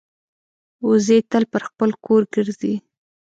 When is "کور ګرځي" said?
2.05-2.73